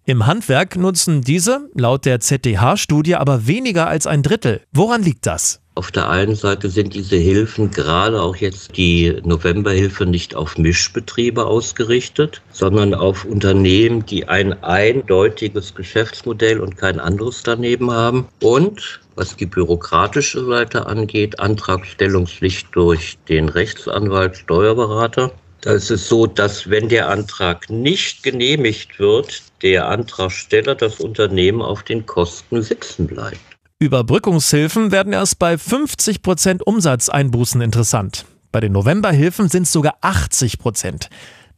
Im 0.05 0.27
Handwerk 0.27 0.75
nutzen 0.75 1.21
diese 1.21 1.71
laut 1.75 2.07
der 2.07 2.19
ZDH-Studie 2.19 3.15
aber 3.15 3.47
weniger 3.47 3.87
als 3.87 4.09
ein 4.09 4.25
Drittel. 4.25 4.61
Woran 4.73 5.05
liegt 5.05 5.27
das? 5.27 5.61
Auf 5.77 5.93
der 5.93 6.09
einen 6.11 6.35
Seite 6.35 6.71
sind 6.71 6.95
diese 6.95 7.15
Hilfen, 7.15 7.71
gerade 7.71 8.21
auch 8.21 8.35
jetzt 8.35 8.77
die 8.77 9.17
Novemberhilfe, 9.23 10.05
nicht 10.05 10.35
auf 10.35 10.59
Mischbetriebe 10.59 11.47
ausgerichtet, 11.47 12.43
sondern 12.51 12.95
auf 12.95 13.25
Unternehmen, 13.25 14.05
die 14.05 14.27
ein 14.27 14.61
eindeutiges 14.65 15.73
Geschäftsmodell 15.73 16.59
und 16.59 16.77
kein 16.77 16.99
anderes 16.99 17.45
daneben 17.45 17.93
haben. 17.93 18.27
Und 18.43 19.01
was 19.15 19.37
die 19.37 19.47
bürokratische 19.47 20.45
Seite 20.45 20.87
angeht, 20.87 21.39
Antragstellungspflicht 21.39 22.67
durch 22.73 23.19
den 23.29 23.49
Rechtsanwalt, 23.49 24.37
Steuerberater. 24.37 25.31
Da 25.63 25.73
ist 25.75 25.93
es 25.93 26.09
so, 26.09 26.27
dass 26.27 26.69
wenn 26.71 26.89
der 26.89 27.09
Antrag 27.09 27.71
nicht 27.71 28.25
genehmigt 28.25 28.99
wird, 28.99 29.43
der 29.63 29.89
Antragsteller 29.89 30.75
das 30.75 30.99
Unternehmen 30.99 31.63
auf 31.63 31.85
den 31.85 32.05
Kosten 32.05 32.63
sitzen 32.63 33.07
bleibt. 33.07 33.39
Überbrückungshilfen 33.79 34.91
werden 34.91 35.13
erst 35.13 35.39
bei 35.39 35.57
50 35.57 36.23
Prozent 36.23 36.67
Umsatzeinbußen 36.67 37.61
interessant. 37.61 38.27
Bei 38.51 38.59
den 38.59 38.73
Novemberhilfen 38.73 39.49
sind 39.49 39.63
es 39.63 39.73
sogar 39.73 39.99
80 40.01 40.59
Prozent. 40.59 41.09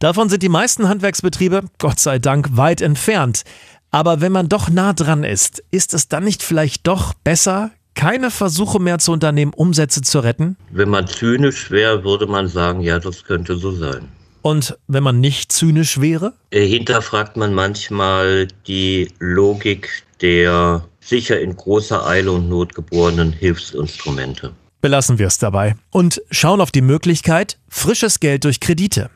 Davon 0.01 0.29
sind 0.29 0.43
die 0.43 0.51
meisten 0.51 0.87
Handwerksbetriebe, 0.87 1.63
Gott 1.79 1.99
sei 1.99 2.19
Dank, 2.19 2.59
weit 2.59 2.83
entfernt. 2.83 3.43
Aber 3.91 4.21
wenn 4.21 4.33
man 4.33 4.51
doch 4.51 4.69
nah 4.69 4.93
dran 4.93 5.25
ist, 5.25 5.63
ist 5.71 5.95
es 5.95 6.09
dann 6.09 6.25
nicht 6.25 6.43
vielleicht 6.43 6.87
doch 6.87 7.15
besser, 7.15 7.71
keine 7.95 8.31
Versuche 8.31 8.81
mehr 8.81 8.99
zu 8.99 9.13
unternehmen, 9.13 9.53
Umsätze 9.55 10.03
zu 10.03 10.21
retten? 10.21 10.57
Wenn 10.71 10.89
man 10.89 11.07
zynisch 11.07 11.71
wäre, 11.71 12.05
würde 12.05 12.27
man 12.27 12.49
sagen, 12.49 12.81
ja, 12.81 12.99
das 12.99 13.25
könnte 13.25 13.57
so 13.57 13.73
sein. 13.73 14.09
Und 14.43 14.77
wenn 14.89 15.03
man 15.03 15.21
nicht 15.21 15.53
zynisch 15.53 16.01
wäre? 16.01 16.35
Äh, 16.51 16.67
hinterfragt 16.67 17.37
man 17.37 17.55
manchmal 17.55 18.49
die 18.67 19.09
Logik 19.19 20.05
der 20.21 20.85
sicher 21.01 21.41
in 21.41 21.57
großer 21.57 22.07
Eile 22.07 22.33
und 22.33 22.49
Not 22.49 22.75
geborenen 22.75 23.33
Hilfsinstrumente. 23.33 24.53
Belassen 24.81 25.19
wir 25.19 25.27
es 25.27 25.39
dabei 25.39 25.77
und 25.91 26.23
schauen 26.31 26.61
auf 26.61 26.71
die 26.71 26.83
Möglichkeit 26.83 27.59
frisches 27.69 28.21
Geld 28.21 28.45
durch 28.45 28.61
Kredite. 28.61 29.11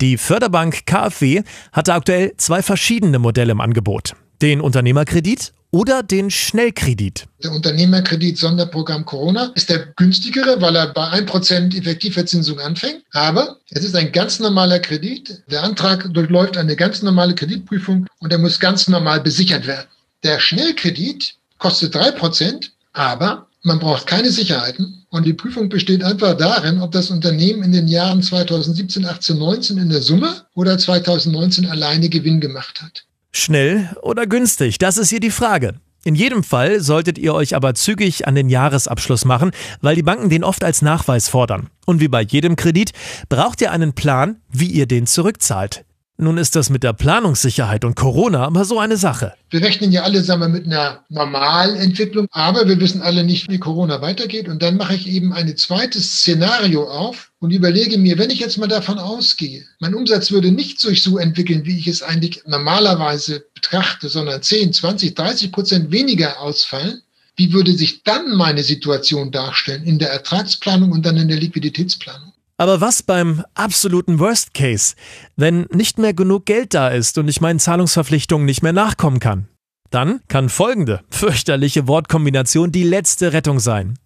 Die 0.00 0.16
Förderbank 0.16 0.86
KfW 0.86 1.42
hatte 1.72 1.94
aktuell 1.94 2.32
zwei 2.36 2.62
verschiedene 2.62 3.18
Modelle 3.18 3.52
im 3.52 3.60
Angebot. 3.60 4.14
Den 4.42 4.60
Unternehmerkredit 4.60 5.52
oder 5.70 6.02
den 6.02 6.28
Schnellkredit. 6.28 7.28
Der 7.44 7.52
Unternehmerkredit 7.52 8.36
Sonderprogramm 8.36 9.04
Corona 9.04 9.52
ist 9.54 9.70
der 9.70 9.86
günstigere, 9.94 10.60
weil 10.60 10.74
er 10.74 10.92
bei 10.92 11.12
1% 11.12 11.78
Effektivverzinsung 11.78 12.58
anfängt. 12.58 13.04
Aber 13.12 13.58
es 13.70 13.84
ist 13.84 13.94
ein 13.94 14.10
ganz 14.10 14.40
normaler 14.40 14.80
Kredit. 14.80 15.44
Der 15.48 15.62
Antrag 15.62 16.12
durchläuft 16.12 16.56
eine 16.56 16.74
ganz 16.74 17.02
normale 17.02 17.36
Kreditprüfung 17.36 18.08
und 18.18 18.32
er 18.32 18.38
muss 18.38 18.58
ganz 18.58 18.88
normal 18.88 19.20
besichert 19.20 19.68
werden. 19.68 19.86
Der 20.24 20.40
Schnellkredit 20.40 21.36
kostet 21.58 21.94
drei 21.94 22.10
Prozent, 22.10 22.72
aber 22.94 23.46
man 23.62 23.78
braucht 23.78 24.08
keine 24.08 24.32
Sicherheiten 24.32 25.06
und 25.10 25.24
die 25.24 25.34
Prüfung 25.34 25.68
besteht 25.68 26.02
einfach 26.02 26.36
darin, 26.36 26.82
ob 26.82 26.90
das 26.90 27.12
Unternehmen 27.12 27.62
in 27.62 27.70
den 27.70 27.86
Jahren 27.86 28.20
2017, 28.20 29.06
18, 29.06 29.38
19 29.38 29.78
in 29.78 29.88
der 29.88 30.02
Summe 30.02 30.46
oder 30.54 30.76
2019 30.78 31.66
alleine 31.66 32.08
Gewinn 32.08 32.40
gemacht 32.40 32.82
hat. 32.82 33.04
Schnell 33.34 33.88
oder 34.02 34.26
günstig, 34.26 34.78
das 34.78 34.98
ist 34.98 35.08
hier 35.08 35.20
die 35.20 35.30
Frage. 35.30 35.80
In 36.04 36.14
jedem 36.14 36.44
Fall 36.44 36.80
solltet 36.80 37.16
ihr 37.16 37.32
euch 37.32 37.54
aber 37.54 37.74
zügig 37.74 38.26
an 38.26 38.34
den 38.34 38.48
Jahresabschluss 38.48 39.24
machen, 39.24 39.52
weil 39.80 39.94
die 39.94 40.02
Banken 40.02 40.28
den 40.28 40.44
oft 40.44 40.64
als 40.64 40.82
Nachweis 40.82 41.28
fordern. 41.28 41.68
Und 41.86 42.00
wie 42.00 42.08
bei 42.08 42.22
jedem 42.22 42.56
Kredit 42.56 42.92
braucht 43.28 43.60
ihr 43.60 43.70
einen 43.70 43.94
Plan, 43.94 44.36
wie 44.50 44.66
ihr 44.66 44.86
den 44.86 45.06
zurückzahlt. 45.06 45.84
Nun 46.22 46.38
ist 46.38 46.54
das 46.54 46.70
mit 46.70 46.84
der 46.84 46.92
Planungssicherheit 46.92 47.84
und 47.84 47.96
Corona 47.96 48.46
aber 48.46 48.64
so 48.64 48.78
eine 48.78 48.96
Sache. 48.96 49.32
Wir 49.50 49.60
rechnen 49.60 49.90
ja 49.90 50.04
alle 50.04 50.22
sagen 50.22 50.40
wir, 50.40 50.48
mit 50.48 50.66
einer 50.66 51.04
normalen 51.08 51.74
Entwicklung, 51.74 52.28
aber 52.30 52.68
wir 52.68 52.78
wissen 52.78 53.02
alle 53.02 53.24
nicht, 53.24 53.50
wie 53.50 53.58
Corona 53.58 54.00
weitergeht. 54.00 54.48
Und 54.48 54.62
dann 54.62 54.76
mache 54.76 54.94
ich 54.94 55.08
eben 55.08 55.32
ein 55.32 55.56
zweites 55.56 56.18
Szenario 56.18 56.88
auf 56.88 57.32
und 57.40 57.50
überlege 57.50 57.98
mir, 57.98 58.18
wenn 58.18 58.30
ich 58.30 58.38
jetzt 58.38 58.56
mal 58.56 58.68
davon 58.68 59.00
ausgehe, 59.00 59.64
mein 59.80 59.96
Umsatz 59.96 60.30
würde 60.30 60.52
nicht 60.52 60.78
sich 60.78 61.02
so 61.02 61.18
entwickeln, 61.18 61.64
wie 61.64 61.76
ich 61.76 61.88
es 61.88 62.04
eigentlich 62.04 62.40
normalerweise 62.46 63.44
betrachte, 63.52 64.08
sondern 64.08 64.40
10, 64.40 64.74
20, 64.74 65.16
30 65.16 65.50
Prozent 65.50 65.90
weniger 65.90 66.40
ausfallen, 66.40 67.02
wie 67.34 67.52
würde 67.52 67.72
sich 67.72 68.04
dann 68.04 68.36
meine 68.36 68.62
Situation 68.62 69.32
darstellen 69.32 69.82
in 69.82 69.98
der 69.98 70.12
Ertragsplanung 70.12 70.92
und 70.92 71.04
dann 71.04 71.16
in 71.16 71.26
der 71.26 71.40
Liquiditätsplanung? 71.40 72.31
Aber 72.62 72.80
was 72.80 73.02
beim 73.02 73.42
absoluten 73.54 74.20
Worst 74.20 74.54
Case, 74.54 74.94
wenn 75.34 75.66
nicht 75.72 75.98
mehr 75.98 76.14
genug 76.14 76.46
Geld 76.46 76.74
da 76.74 76.90
ist 76.90 77.18
und 77.18 77.26
ich 77.26 77.40
meinen 77.40 77.58
Zahlungsverpflichtungen 77.58 78.46
nicht 78.46 78.62
mehr 78.62 78.72
nachkommen 78.72 79.18
kann? 79.18 79.48
Dann 79.90 80.20
kann 80.28 80.48
folgende 80.48 81.00
fürchterliche 81.10 81.88
Wortkombination 81.88 82.70
die 82.70 82.84
letzte 82.84 83.32
Rettung 83.32 83.58
sein. 83.58 83.98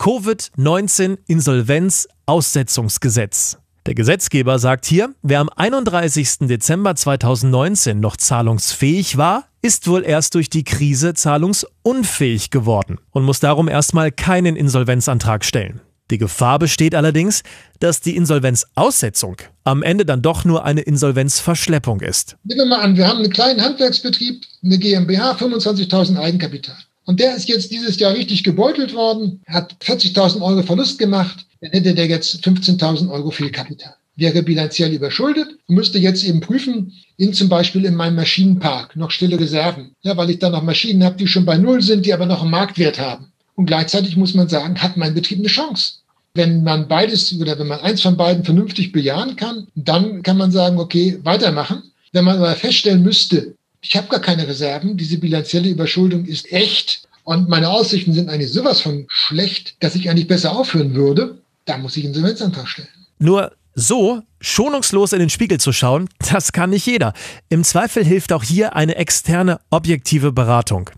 Covid-19 0.00 1.18
Insolvenz 1.28 2.08
Aussetzungsgesetz. 2.26 3.58
Der 3.86 3.94
Gesetzgeber 3.94 4.58
sagt 4.58 4.86
hier, 4.86 5.14
wer 5.22 5.38
am 5.38 5.48
31. 5.48 6.48
Dezember 6.48 6.96
2019 6.96 8.00
noch 8.00 8.16
zahlungsfähig 8.16 9.18
war, 9.18 9.44
ist 9.62 9.86
wohl 9.86 10.04
erst 10.04 10.34
durch 10.34 10.50
die 10.50 10.64
Krise 10.64 11.14
zahlungsunfähig 11.14 12.50
geworden 12.50 12.98
und 13.12 13.22
muss 13.22 13.38
darum 13.38 13.68
erstmal 13.68 14.10
keinen 14.10 14.56
Insolvenzantrag 14.56 15.44
stellen. 15.44 15.80
Die 16.10 16.18
Gefahr 16.18 16.58
besteht 16.58 16.94
allerdings, 16.94 17.42
dass 17.80 18.00
die 18.00 18.14
Insolvenzaussetzung 18.14 19.36
am 19.64 19.82
Ende 19.82 20.04
dann 20.04 20.20
doch 20.20 20.44
nur 20.44 20.64
eine 20.64 20.82
Insolvenzverschleppung 20.82 22.00
ist. 22.00 22.36
Nehmen 22.44 22.60
wir 22.60 22.66
mal 22.66 22.80
an, 22.80 22.96
wir 22.96 23.08
haben 23.08 23.20
einen 23.20 23.32
kleinen 23.32 23.62
Handwerksbetrieb, 23.62 24.44
eine 24.62 24.78
GmbH, 24.78 25.32
25.000 25.32 26.18
Eigenkapital. 26.18 26.76
Und 27.06 27.20
der 27.20 27.34
ist 27.36 27.48
jetzt 27.48 27.70
dieses 27.70 27.98
Jahr 27.98 28.14
richtig 28.14 28.44
gebeutelt 28.44 28.94
worden, 28.94 29.42
hat 29.46 29.74
40.000 29.82 30.42
Euro 30.42 30.62
Verlust 30.62 30.98
gemacht, 30.98 31.46
dann 31.60 31.70
hätte 31.70 31.94
der 31.94 32.06
jetzt 32.06 32.44
15.000 32.44 33.10
Euro 33.10 33.30
Fehlkapital. 33.30 33.94
Wäre 34.16 34.42
bilanziell 34.42 34.92
überschuldet 34.92 35.48
und 35.66 35.74
müsste 35.74 35.98
jetzt 35.98 36.22
eben 36.22 36.40
prüfen, 36.40 36.92
in 37.16 37.32
zum 37.32 37.48
Beispiel 37.48 37.84
in 37.84 37.94
meinem 37.94 38.16
Maschinenpark 38.16 38.94
noch 38.94 39.10
stille 39.10 39.40
Reserven. 39.40 39.94
Ja, 40.02 40.16
weil 40.16 40.30
ich 40.30 40.38
dann 40.38 40.52
noch 40.52 40.62
Maschinen 40.62 41.02
habe, 41.02 41.16
die 41.16 41.26
schon 41.26 41.44
bei 41.44 41.56
Null 41.56 41.82
sind, 41.82 42.06
die 42.06 42.14
aber 42.14 42.26
noch 42.26 42.42
einen 42.42 42.50
Marktwert 42.50 43.00
haben. 43.00 43.32
Und 43.56 43.66
gleichzeitig 43.66 44.16
muss 44.16 44.34
man 44.34 44.48
sagen, 44.48 44.82
hat 44.82 44.96
mein 44.96 45.14
Betrieb 45.14 45.38
eine 45.38 45.48
Chance. 45.48 45.94
Wenn 46.34 46.64
man 46.64 46.88
beides 46.88 47.32
oder 47.38 47.58
wenn 47.58 47.68
man 47.68 47.80
eins 47.80 48.02
von 48.02 48.16
beiden 48.16 48.44
vernünftig 48.44 48.90
bejahen 48.90 49.36
kann, 49.36 49.68
dann 49.76 50.22
kann 50.22 50.36
man 50.36 50.50
sagen, 50.50 50.78
okay, 50.78 51.18
weitermachen. 51.22 51.82
Wenn 52.12 52.24
man 52.24 52.38
aber 52.38 52.54
feststellen 52.56 53.02
müsste, 53.02 53.54
ich 53.80 53.96
habe 53.96 54.08
gar 54.08 54.20
keine 54.20 54.48
Reserven, 54.48 54.96
diese 54.96 55.18
bilanzielle 55.18 55.68
Überschuldung 55.68 56.24
ist 56.24 56.50
echt 56.52 57.06
und 57.22 57.48
meine 57.48 57.68
Aussichten 57.68 58.12
sind 58.12 58.28
eigentlich 58.28 58.52
sowas 58.52 58.80
von 58.80 59.06
schlecht, 59.08 59.76
dass 59.80 59.94
ich 59.94 60.10
eigentlich 60.10 60.26
besser 60.26 60.56
aufhören 60.56 60.94
würde, 60.94 61.38
da 61.64 61.78
muss 61.78 61.96
ich 61.96 62.04
Insolvenzantrag 62.04 62.68
stellen. 62.68 62.88
Nur 63.18 63.52
so 63.74 64.22
schonungslos 64.40 65.12
in 65.12 65.20
den 65.20 65.30
Spiegel 65.30 65.58
zu 65.58 65.72
schauen, 65.72 66.08
das 66.32 66.52
kann 66.52 66.70
nicht 66.70 66.86
jeder. 66.86 67.12
Im 67.48 67.64
Zweifel 67.64 68.04
hilft 68.04 68.32
auch 68.32 68.44
hier 68.44 68.76
eine 68.76 68.96
externe, 68.96 69.60
objektive 69.70 70.32
Beratung. 70.32 70.90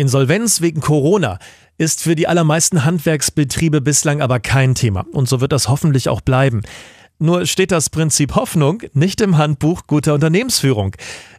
Insolvenz 0.00 0.60
wegen 0.62 0.80
Corona 0.80 1.38
ist 1.76 2.02
für 2.02 2.14
die 2.14 2.26
allermeisten 2.26 2.84
Handwerksbetriebe 2.84 3.80
bislang 3.80 4.22
aber 4.22 4.40
kein 4.40 4.74
Thema 4.74 5.04
und 5.12 5.28
so 5.28 5.40
wird 5.40 5.52
das 5.52 5.68
hoffentlich 5.68 6.08
auch 6.08 6.22
bleiben. 6.22 6.62
Nur 7.18 7.44
steht 7.44 7.70
das 7.70 7.90
Prinzip 7.90 8.34
Hoffnung 8.34 8.82
nicht 8.94 9.20
im 9.20 9.36
Handbuch 9.36 9.86
guter 9.86 10.14
Unternehmensführung. 10.14 10.96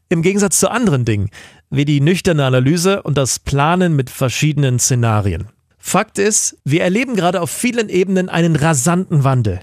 Im 0.10 0.22
Gegensatz 0.22 0.60
zu 0.60 0.70
anderen 0.70 1.06
Dingen, 1.06 1.30
wie 1.72 1.86
die 1.86 2.02
nüchterne 2.02 2.46
Analyse 2.46 3.02
und 3.02 3.18
das 3.18 3.40
Planen 3.40 3.96
mit 3.96 4.12
verschiedenen 4.12 4.78
Szenarien. 4.78 5.48
Fakt 5.80 6.20
ist, 6.20 6.58
wir 6.64 6.84
erleben 6.84 7.16
gerade 7.16 7.42
auf 7.42 7.50
vielen 7.50 7.90
Ebenen 7.90 8.30
einen 8.30 8.56
rasanten 8.56 9.24
Wandel. 9.24 9.60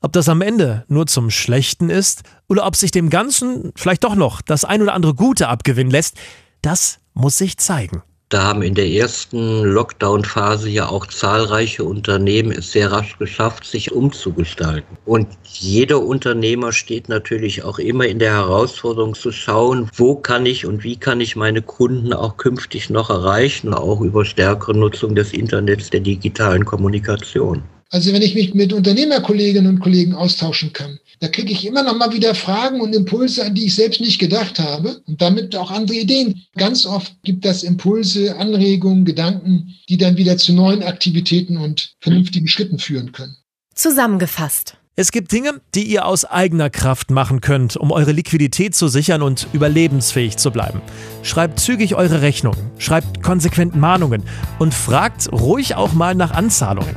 Ob 0.00 0.12
das 0.12 0.28
am 0.28 0.40
Ende 0.40 0.84
nur 0.86 1.08
zum 1.08 1.30
Schlechten 1.30 1.90
ist 1.90 2.22
oder 2.48 2.64
ob 2.64 2.76
sich 2.76 2.92
dem 2.92 3.10
Ganzen 3.10 3.72
vielleicht 3.74 4.04
doch 4.04 4.14
noch 4.14 4.40
das 4.40 4.64
ein 4.64 4.82
oder 4.82 4.94
andere 4.94 5.14
Gute 5.14 5.48
abgewinnen 5.48 5.90
lässt, 5.90 6.16
das 6.62 7.00
muss 7.12 7.38
sich 7.38 7.56
zeigen. 7.58 8.02
Da 8.28 8.42
haben 8.42 8.62
in 8.62 8.74
der 8.74 8.88
ersten 8.88 9.62
Lockdown-Phase 9.62 10.68
ja 10.68 10.88
auch 10.88 11.06
zahlreiche 11.06 11.84
Unternehmen 11.84 12.50
es 12.50 12.72
sehr 12.72 12.90
rasch 12.90 13.16
geschafft, 13.18 13.64
sich 13.64 13.92
umzugestalten. 13.92 14.98
Und 15.04 15.28
jeder 15.44 16.02
Unternehmer 16.02 16.72
steht 16.72 17.08
natürlich 17.08 17.62
auch 17.62 17.78
immer 17.78 18.04
in 18.06 18.18
der 18.18 18.32
Herausforderung 18.32 19.14
zu 19.14 19.30
schauen, 19.30 19.88
wo 19.94 20.16
kann 20.16 20.44
ich 20.44 20.66
und 20.66 20.82
wie 20.82 20.96
kann 20.96 21.20
ich 21.20 21.36
meine 21.36 21.62
Kunden 21.62 22.12
auch 22.12 22.36
künftig 22.36 22.90
noch 22.90 23.10
erreichen, 23.10 23.72
auch 23.72 24.00
über 24.00 24.24
stärkere 24.24 24.76
Nutzung 24.76 25.14
des 25.14 25.32
Internets, 25.32 25.90
der 25.90 26.00
digitalen 26.00 26.64
Kommunikation. 26.64 27.62
Also 27.90 28.12
wenn 28.12 28.22
ich 28.22 28.34
mich 28.34 28.54
mit 28.54 28.72
Unternehmerkolleginnen 28.72 29.74
und 29.74 29.80
Kollegen 29.80 30.14
austauschen 30.14 30.72
kann, 30.72 30.98
da 31.20 31.28
kriege 31.28 31.52
ich 31.52 31.66
immer 31.66 31.82
noch 31.82 31.96
mal 31.96 32.12
wieder 32.12 32.34
Fragen 32.34 32.80
und 32.80 32.94
Impulse, 32.94 33.44
an 33.44 33.54
die 33.54 33.66
ich 33.66 33.74
selbst 33.74 34.00
nicht 34.00 34.18
gedacht 34.18 34.58
habe 34.58 35.00
und 35.06 35.22
damit 35.22 35.56
auch 35.56 35.70
andere 35.70 35.96
Ideen. 35.96 36.42
Ganz 36.56 36.84
oft 36.84 37.14
gibt 37.22 37.44
das 37.44 37.62
Impulse, 37.62 38.36
Anregungen, 38.36 39.04
Gedanken, 39.04 39.74
die 39.88 39.96
dann 39.96 40.16
wieder 40.16 40.36
zu 40.36 40.52
neuen 40.52 40.82
Aktivitäten 40.82 41.56
und 41.56 41.94
vernünftigen 42.00 42.48
Schritten 42.48 42.78
führen 42.78 43.12
können. 43.12 43.36
Zusammengefasst. 43.74 44.76
Es 44.98 45.12
gibt 45.12 45.30
Dinge, 45.30 45.60
die 45.74 45.82
ihr 45.82 46.06
aus 46.06 46.24
eigener 46.24 46.70
Kraft 46.70 47.10
machen 47.10 47.42
könnt, 47.42 47.76
um 47.76 47.90
eure 47.90 48.12
Liquidität 48.12 48.74
zu 48.74 48.88
sichern 48.88 49.20
und 49.20 49.46
überlebensfähig 49.52 50.38
zu 50.38 50.50
bleiben. 50.50 50.80
Schreibt 51.22 51.60
zügig 51.60 51.94
eure 51.94 52.22
Rechnungen, 52.22 52.70
schreibt 52.78 53.22
konsequent 53.22 53.76
Mahnungen 53.76 54.22
und 54.58 54.72
fragt 54.72 55.30
ruhig 55.30 55.74
auch 55.74 55.92
mal 55.92 56.14
nach 56.14 56.30
Anzahlungen. 56.30 56.96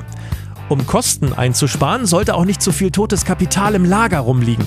Um 0.69 0.85
Kosten 0.85 1.33
einzusparen, 1.33 2.05
sollte 2.05 2.35
auch 2.35 2.45
nicht 2.45 2.61
zu 2.61 2.71
viel 2.71 2.91
totes 2.91 3.25
Kapital 3.25 3.73
im 3.73 3.85
Lager 3.85 4.19
rumliegen. 4.19 4.65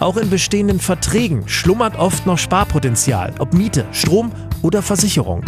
Auch 0.00 0.16
in 0.16 0.30
bestehenden 0.30 0.80
Verträgen 0.80 1.46
schlummert 1.46 1.98
oft 1.98 2.26
noch 2.26 2.38
Sparpotenzial, 2.38 3.34
ob 3.38 3.52
Miete, 3.52 3.84
Strom 3.92 4.32
oder 4.62 4.80
Versicherung. 4.80 5.44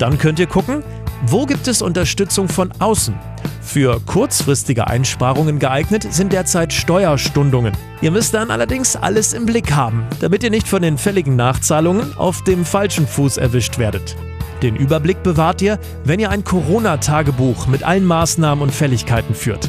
Dann 0.00 0.18
könnt 0.18 0.40
ihr 0.40 0.48
gucken, 0.48 0.82
wo 1.26 1.46
gibt 1.46 1.68
es 1.68 1.82
Unterstützung 1.82 2.48
von 2.48 2.72
außen? 2.80 3.14
Für 3.62 4.00
kurzfristige 4.00 4.86
Einsparungen 4.86 5.58
geeignet 5.58 6.06
sind 6.12 6.32
derzeit 6.32 6.72
Steuerstundungen. 6.72 7.72
Ihr 8.00 8.10
müsst 8.10 8.34
dann 8.34 8.50
allerdings 8.50 8.96
alles 8.96 9.32
im 9.32 9.46
Blick 9.46 9.72
haben, 9.72 10.04
damit 10.20 10.42
ihr 10.42 10.50
nicht 10.50 10.68
von 10.68 10.82
den 10.82 10.98
fälligen 10.98 11.36
Nachzahlungen 11.36 12.16
auf 12.16 12.42
dem 12.44 12.64
falschen 12.64 13.06
Fuß 13.06 13.38
erwischt 13.38 13.78
werdet. 13.78 14.16
Den 14.62 14.76
Überblick 14.76 15.22
bewahrt 15.22 15.60
ihr, 15.62 15.78
wenn 16.04 16.20
ihr 16.20 16.30
ein 16.30 16.44
Corona-Tagebuch 16.44 17.66
mit 17.66 17.82
allen 17.82 18.04
Maßnahmen 18.04 18.62
und 18.62 18.72
Fälligkeiten 18.72 19.34
führt. 19.34 19.68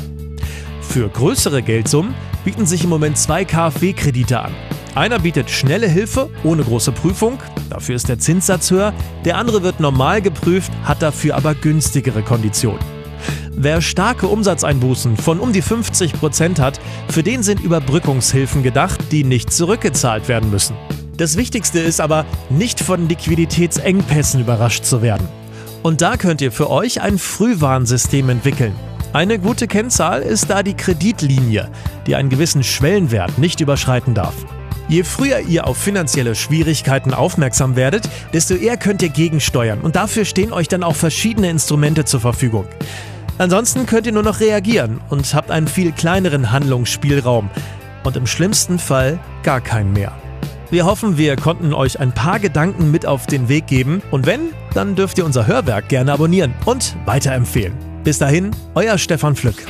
Für 0.81 1.09
größere 1.09 1.61
Geldsummen 1.61 2.15
bieten 2.45 2.65
sich 2.65 2.83
im 2.83 2.89
Moment 2.89 3.17
zwei 3.17 3.43
KfW-Kredite 3.43 4.39
an. 4.39 4.53
Einer 4.95 5.19
bietet 5.19 5.49
schnelle 5.49 5.87
Hilfe 5.87 6.29
ohne 6.43 6.63
große 6.63 6.91
Prüfung, 6.91 7.37
dafür 7.69 7.95
ist 7.95 8.09
der 8.09 8.17
Zinssatz 8.17 8.71
höher, 8.71 8.93
der 9.25 9.37
andere 9.37 9.61
wird 9.61 9.79
normal 9.79 10.21
geprüft, 10.21 10.71
hat 10.83 11.01
dafür 11.01 11.35
aber 11.35 11.53
günstigere 11.53 12.23
Konditionen. 12.23 12.79
Wer 13.51 13.81
starke 13.81 14.27
Umsatzeinbußen 14.27 15.17
von 15.17 15.39
um 15.39 15.51
die 15.51 15.61
50 15.61 16.13
Prozent 16.13 16.59
hat, 16.59 16.79
für 17.09 17.23
den 17.23 17.43
sind 17.43 17.59
Überbrückungshilfen 17.59 18.63
gedacht, 18.63 18.99
die 19.11 19.23
nicht 19.23 19.51
zurückgezahlt 19.51 20.27
werden 20.27 20.49
müssen. 20.49 20.75
Das 21.17 21.35
Wichtigste 21.35 21.79
ist 21.79 21.99
aber, 21.99 22.25
nicht 22.49 22.79
von 22.79 23.09
Liquiditätsengpässen 23.09 24.39
überrascht 24.41 24.85
zu 24.85 25.01
werden. 25.01 25.27
Und 25.81 26.01
da 26.01 26.15
könnt 26.15 26.41
ihr 26.41 26.51
für 26.51 26.69
euch 26.69 27.01
ein 27.01 27.17
Frühwarnsystem 27.17 28.29
entwickeln. 28.29 28.75
Eine 29.13 29.39
gute 29.39 29.67
Kennzahl 29.67 30.21
ist 30.21 30.51
da 30.51 30.61
die 30.61 30.75
Kreditlinie, 30.75 31.71
die 32.05 32.15
einen 32.15 32.29
gewissen 32.29 32.63
Schwellenwert 32.63 33.39
nicht 33.39 33.61
überschreiten 33.61 34.13
darf. 34.13 34.35
Je 34.89 35.03
früher 35.03 35.39
ihr 35.39 35.65
auf 35.65 35.77
finanzielle 35.77 36.35
Schwierigkeiten 36.35 37.15
aufmerksam 37.15 37.75
werdet, 37.75 38.07
desto 38.31 38.53
eher 38.53 38.77
könnt 38.77 39.01
ihr 39.01 39.09
gegensteuern 39.09 39.81
und 39.81 39.95
dafür 39.95 40.23
stehen 40.23 40.53
euch 40.53 40.67
dann 40.67 40.83
auch 40.83 40.95
verschiedene 40.95 41.49
Instrumente 41.49 42.05
zur 42.05 42.19
Verfügung. 42.19 42.65
Ansonsten 43.39 43.87
könnt 43.87 44.05
ihr 44.05 44.13
nur 44.13 44.23
noch 44.23 44.39
reagieren 44.39 45.01
und 45.09 45.33
habt 45.33 45.49
einen 45.49 45.67
viel 45.67 45.91
kleineren 45.93 46.51
Handlungsspielraum 46.51 47.49
und 48.03 48.15
im 48.15 48.27
schlimmsten 48.27 48.77
Fall 48.77 49.19
gar 49.43 49.61
keinen 49.61 49.93
mehr. 49.93 50.13
Wir 50.69 50.85
hoffen, 50.85 51.17
wir 51.17 51.37
konnten 51.37 51.73
euch 51.73 51.99
ein 52.01 52.11
paar 52.11 52.39
Gedanken 52.39 52.91
mit 52.91 53.05
auf 53.05 53.25
den 53.25 53.47
Weg 53.47 53.67
geben 53.67 54.01
und 54.11 54.25
wenn, 54.25 54.49
dann 54.73 54.95
dürft 54.95 55.17
ihr 55.17 55.25
unser 55.25 55.47
Hörwerk 55.47 55.87
gerne 55.87 56.11
abonnieren 56.11 56.53
und 56.65 56.97
weiterempfehlen. 57.05 57.73
Bis 58.03 58.19
dahin, 58.19 58.51
euer 58.75 58.97
Stefan 58.97 59.35
Pflück. 59.35 59.65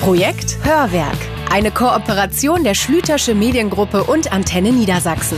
Projekt 0.00 0.56
Hörwerk. 0.62 1.18
Eine 1.50 1.70
Kooperation 1.70 2.64
der 2.64 2.74
Schlütersche 2.74 3.34
Mediengruppe 3.34 4.04
und 4.04 4.32
Antenne 4.32 4.72
Niedersachsen. 4.72 5.36